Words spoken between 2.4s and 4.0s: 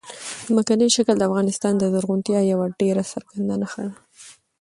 یوه ډېره څرګنده نښه ده.